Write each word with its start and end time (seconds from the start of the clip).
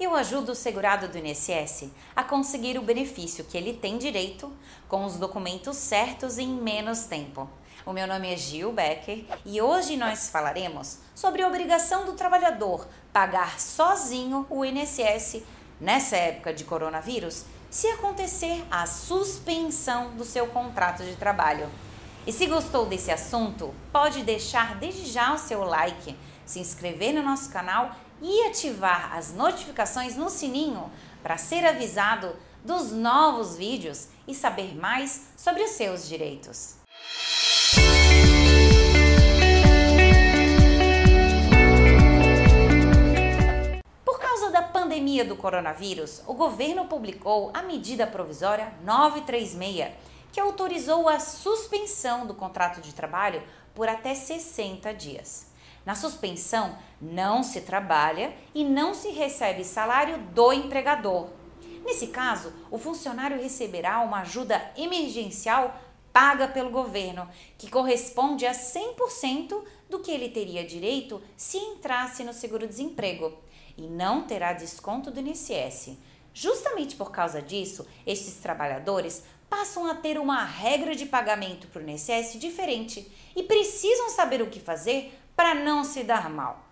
Eu 0.00 0.14
ajudo 0.14 0.52
o 0.52 0.54
segurado 0.54 1.08
do 1.08 1.18
INSS 1.18 1.90
a 2.14 2.22
conseguir 2.22 2.78
o 2.78 2.82
benefício 2.82 3.44
que 3.44 3.58
ele 3.58 3.72
tem 3.72 3.98
direito 3.98 4.52
com 4.88 5.04
os 5.04 5.16
documentos 5.16 5.76
certos 5.76 6.38
em 6.38 6.46
menos 6.46 7.06
tempo. 7.06 7.50
O 7.84 7.92
meu 7.92 8.06
nome 8.06 8.32
é 8.32 8.36
Gil 8.36 8.70
Becker 8.70 9.24
e 9.44 9.60
hoje 9.60 9.96
nós 9.96 10.28
falaremos 10.30 10.98
sobre 11.16 11.42
a 11.42 11.48
obrigação 11.48 12.04
do 12.04 12.12
trabalhador 12.12 12.86
pagar 13.12 13.58
sozinho 13.58 14.46
o 14.48 14.64
INSS 14.64 15.42
nessa 15.80 16.16
época 16.16 16.54
de 16.54 16.62
coronavírus 16.62 17.44
se 17.68 17.88
acontecer 17.88 18.64
a 18.70 18.86
suspensão 18.86 20.12
do 20.12 20.24
seu 20.24 20.46
contrato 20.46 21.02
de 21.02 21.16
trabalho. 21.16 21.68
E 22.24 22.32
se 22.32 22.46
gostou 22.46 22.86
desse 22.86 23.10
assunto, 23.10 23.74
pode 23.92 24.22
deixar 24.22 24.76
desde 24.76 25.06
já 25.06 25.34
o 25.34 25.38
seu 25.38 25.64
like, 25.64 26.16
se 26.46 26.60
inscrever 26.60 27.12
no 27.12 27.22
nosso 27.22 27.50
canal 27.50 27.90
e 28.20 28.44
ativar 28.46 29.16
as 29.16 29.32
notificações 29.32 30.16
no 30.16 30.28
sininho 30.28 30.90
para 31.22 31.36
ser 31.36 31.64
avisado 31.64 32.34
dos 32.64 32.92
novos 32.92 33.56
vídeos 33.56 34.08
e 34.26 34.34
saber 34.34 34.76
mais 34.76 35.28
sobre 35.36 35.62
os 35.62 35.70
seus 35.70 36.08
direitos. 36.08 36.76
Por 44.04 44.18
causa 44.18 44.50
da 44.50 44.62
pandemia 44.62 45.24
do 45.24 45.36
coronavírus, 45.36 46.22
o 46.26 46.34
governo 46.34 46.86
publicou 46.86 47.50
a 47.54 47.62
medida 47.62 48.06
provisória 48.06 48.72
936, 48.84 49.92
que 50.32 50.40
autorizou 50.40 51.08
a 51.08 51.18
suspensão 51.18 52.26
do 52.26 52.34
contrato 52.34 52.80
de 52.80 52.92
trabalho 52.92 53.42
por 53.74 53.88
até 53.88 54.14
60 54.14 54.92
dias. 54.92 55.47
Na 55.88 55.94
suspensão, 55.94 56.76
não 57.00 57.42
se 57.42 57.62
trabalha 57.62 58.36
e 58.54 58.62
não 58.62 58.92
se 58.92 59.08
recebe 59.08 59.64
salário 59.64 60.18
do 60.34 60.52
empregador. 60.52 61.30
Nesse 61.82 62.08
caso, 62.08 62.52
o 62.70 62.76
funcionário 62.76 63.40
receberá 63.40 64.00
uma 64.00 64.20
ajuda 64.20 64.70
emergencial 64.76 65.80
paga 66.12 66.46
pelo 66.46 66.68
governo, 66.68 67.26
que 67.56 67.70
corresponde 67.70 68.44
a 68.44 68.52
100% 68.52 69.64
do 69.88 70.00
que 70.00 70.10
ele 70.10 70.28
teria 70.28 70.62
direito 70.62 71.22
se 71.38 71.56
entrasse 71.56 72.22
no 72.22 72.34
seguro-desemprego, 72.34 73.32
e 73.74 73.86
não 73.86 74.26
terá 74.26 74.52
desconto 74.52 75.10
do 75.10 75.20
INSS. 75.20 75.96
Justamente 76.34 76.96
por 76.96 77.10
causa 77.10 77.40
disso, 77.40 77.86
esses 78.06 78.34
trabalhadores 78.34 79.22
passam 79.48 79.86
a 79.86 79.94
ter 79.94 80.18
uma 80.18 80.44
regra 80.44 80.94
de 80.94 81.06
pagamento 81.06 81.66
para 81.68 81.82
o 81.82 81.88
INSS 81.88 82.38
diferente 82.38 83.10
e 83.34 83.42
precisam 83.42 84.10
saber 84.10 84.42
o 84.42 84.50
que 84.50 84.60
fazer 84.60 85.18
para 85.38 85.54
não 85.54 85.84
se 85.84 86.02
dar 86.02 86.28
mal. 86.28 86.66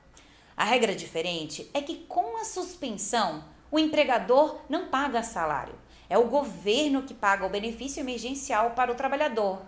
A 0.56 0.64
regra 0.64 0.92
diferente 0.92 1.70
é 1.72 1.80
que 1.80 1.98
com 2.08 2.36
a 2.36 2.44
suspensão, 2.44 3.44
o 3.70 3.78
empregador 3.78 4.56
não 4.68 4.88
paga 4.88 5.22
salário. 5.22 5.76
É 6.10 6.18
o 6.18 6.26
governo 6.26 7.04
que 7.04 7.14
paga 7.14 7.46
o 7.46 7.48
benefício 7.48 8.00
emergencial 8.00 8.72
para 8.72 8.90
o 8.90 8.96
trabalhador. 8.96 9.62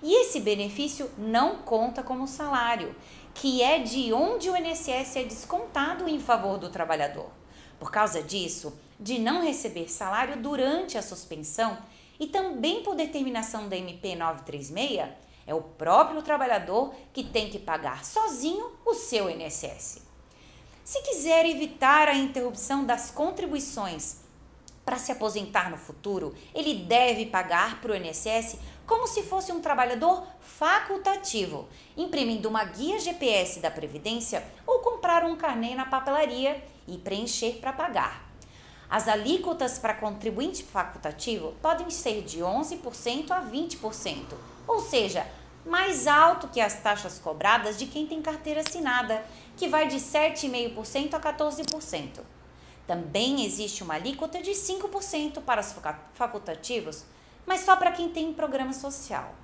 E 0.00 0.22
esse 0.22 0.38
benefício 0.38 1.10
não 1.18 1.56
conta 1.56 2.04
como 2.04 2.28
salário, 2.28 2.94
que 3.34 3.64
é 3.64 3.80
de 3.80 4.12
onde 4.12 4.48
o 4.48 4.56
INSS 4.56 5.16
é 5.16 5.24
descontado 5.24 6.08
em 6.08 6.20
favor 6.20 6.56
do 6.56 6.70
trabalhador. 6.70 7.32
Por 7.80 7.90
causa 7.90 8.22
disso, 8.22 8.78
de 9.00 9.18
não 9.18 9.42
receber 9.42 9.88
salário 9.88 10.36
durante 10.36 10.96
a 10.96 11.02
suspensão 11.02 11.76
e 12.20 12.28
também 12.28 12.84
por 12.84 12.94
determinação 12.94 13.68
da 13.68 13.76
MP 13.76 14.14
936, 14.14 15.25
é 15.46 15.54
o 15.54 15.62
próprio 15.62 16.22
trabalhador 16.22 16.94
que 17.12 17.22
tem 17.24 17.48
que 17.48 17.58
pagar 17.58 18.04
sozinho 18.04 18.72
o 18.84 18.94
seu 18.94 19.30
INSS. 19.30 20.02
Se 20.84 21.02
quiser 21.02 21.44
evitar 21.46 22.08
a 22.08 22.14
interrupção 22.14 22.84
das 22.84 23.10
contribuições 23.10 24.18
para 24.84 24.98
se 24.98 25.10
aposentar 25.10 25.68
no 25.68 25.76
futuro, 25.76 26.34
ele 26.54 26.74
deve 26.84 27.26
pagar 27.26 27.80
para 27.80 27.92
o 27.92 27.96
INSS 27.96 28.56
como 28.86 29.06
se 29.08 29.24
fosse 29.24 29.50
um 29.50 29.60
trabalhador 29.60 30.24
facultativo, 30.40 31.66
imprimindo 31.96 32.48
uma 32.48 32.64
guia 32.64 33.00
GPS 33.00 33.58
da 33.58 33.70
Previdência 33.70 34.46
ou 34.64 34.78
comprar 34.78 35.24
um 35.24 35.36
carnê 35.36 35.74
na 35.74 35.86
papelaria 35.86 36.62
e 36.86 36.96
preencher 36.96 37.58
para 37.60 37.72
pagar. 37.72 38.30
As 38.88 39.08
alíquotas 39.08 39.80
para 39.80 39.94
contribuinte 39.94 40.62
facultativo 40.62 41.52
podem 41.60 41.90
ser 41.90 42.22
de 42.22 42.38
11% 42.38 43.32
a 43.32 43.42
20%, 43.42 44.34
ou 44.68 44.80
seja, 44.80 45.26
mais 45.66 46.06
alto 46.06 46.48
que 46.48 46.60
as 46.60 46.80
taxas 46.80 47.18
cobradas 47.18 47.76
de 47.76 47.86
quem 47.86 48.06
tem 48.06 48.22
carteira 48.22 48.60
assinada, 48.60 49.24
que 49.56 49.68
vai 49.68 49.88
de 49.88 49.96
7,5% 49.96 51.14
a 51.14 51.20
14%. 51.20 52.20
Também 52.86 53.44
existe 53.44 53.82
uma 53.82 53.94
alíquota 53.94 54.40
de 54.40 54.52
5% 54.52 55.42
para 55.42 55.60
os 55.60 55.74
facultativos, 56.14 57.04
mas 57.44 57.60
só 57.60 57.74
para 57.74 57.90
quem 57.90 58.08
tem 58.08 58.32
programa 58.32 58.72
social. 58.72 59.34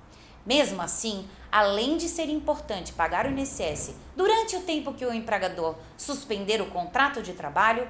Mesmo 0.45 0.81
assim, 0.81 1.27
além 1.51 1.97
de 1.97 2.07
ser 2.07 2.29
importante 2.29 2.93
pagar 2.93 3.25
o 3.25 3.29
INSS 3.29 3.95
durante 4.15 4.55
o 4.55 4.61
tempo 4.61 4.93
que 4.93 5.05
o 5.05 5.13
empregador 5.13 5.75
suspender 5.97 6.61
o 6.61 6.69
contrato 6.69 7.21
de 7.21 7.33
trabalho, 7.33 7.87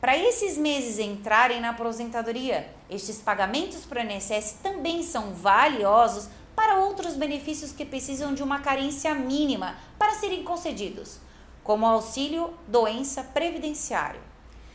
para 0.00 0.18
esses 0.18 0.58
meses 0.58 0.98
entrarem 0.98 1.60
na 1.60 1.70
aposentadoria, 1.70 2.68
estes 2.90 3.20
pagamentos 3.20 3.84
para 3.84 4.02
o 4.02 4.04
INSS 4.04 4.58
também 4.62 5.02
são 5.02 5.32
valiosos 5.32 6.28
para 6.64 6.80
outros 6.80 7.14
benefícios 7.14 7.72
que 7.72 7.84
precisam 7.84 8.32
de 8.32 8.42
uma 8.42 8.58
carência 8.58 9.14
mínima 9.14 9.76
para 9.98 10.14
serem 10.14 10.42
concedidos, 10.42 11.18
como 11.62 11.84
auxílio 11.84 12.54
doença 12.66 13.22
previdenciário. 13.22 14.22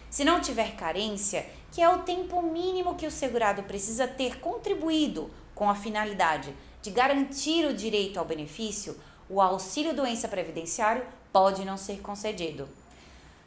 Se 0.07 0.23
não 0.23 0.39
tiver 0.39 0.75
carência, 0.75 1.49
que 1.71 1.81
é 1.81 1.89
o 1.89 2.03
tempo 2.03 2.43
mínimo 2.43 2.93
que 2.93 3.07
o 3.07 3.11
segurado 3.11 3.63
precisa 3.63 4.07
ter 4.07 4.39
contribuído 4.39 5.31
com 5.55 5.67
a 5.67 5.73
finalidade 5.73 6.53
de 6.79 6.91
garantir 6.91 7.65
o 7.65 7.73
direito 7.73 8.19
ao 8.19 8.25
benefício, 8.25 8.95
o 9.27 9.41
auxílio 9.41 9.95
doença 9.95 10.27
previdenciário 10.27 11.03
pode 11.33 11.65
não 11.65 11.75
ser 11.75 12.01
concedido. 12.01 12.69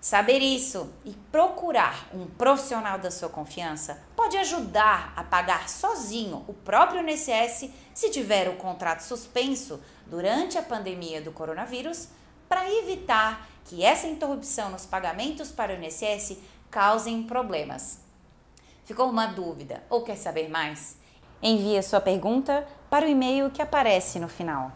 Saber 0.00 0.40
isso 0.40 0.92
e 1.04 1.12
procurar 1.30 2.08
um 2.12 2.26
profissional 2.26 2.98
da 2.98 3.08
sua 3.08 3.28
confiança 3.28 4.02
pode 4.22 4.36
ajudar 4.36 5.12
a 5.16 5.24
pagar 5.24 5.68
sozinho 5.68 6.44
o 6.46 6.54
próprio 6.54 7.00
INSS 7.00 7.68
se 7.92 8.08
tiver 8.08 8.48
o 8.48 8.54
contrato 8.54 9.00
suspenso 9.00 9.82
durante 10.06 10.56
a 10.56 10.62
pandemia 10.62 11.20
do 11.20 11.32
coronavírus, 11.32 12.06
para 12.48 12.72
evitar 12.72 13.48
que 13.64 13.82
essa 13.82 14.06
interrupção 14.06 14.70
nos 14.70 14.86
pagamentos 14.86 15.50
para 15.50 15.72
o 15.72 15.74
INSS 15.74 16.38
causem 16.70 17.24
problemas. 17.24 17.98
Ficou 18.84 19.10
uma 19.10 19.26
dúvida 19.26 19.82
ou 19.90 20.02
quer 20.02 20.16
saber 20.16 20.48
mais? 20.48 20.96
Envie 21.42 21.82
sua 21.82 22.00
pergunta 22.00 22.64
para 22.88 23.06
o 23.06 23.08
e-mail 23.08 23.50
que 23.50 23.60
aparece 23.60 24.20
no 24.20 24.28
final. 24.28 24.70